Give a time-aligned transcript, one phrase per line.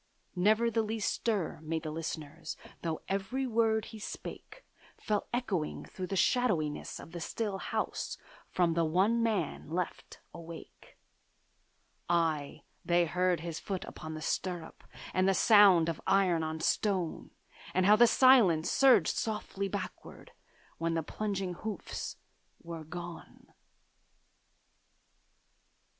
[0.35, 4.65] Never the least stir made the listeners, Though every word he spake
[4.97, 8.17] Fell echoing through the shadowiness of the still house
[8.49, 10.97] From the one man left awake:
[12.09, 14.83] Ay, they heard his foot upon the stirrup,
[15.13, 17.29] And the sound of iron on stone,
[17.71, 20.31] And how the silence surged softly backward,
[20.79, 22.17] When the plunging hoofs
[22.63, 23.53] were gone.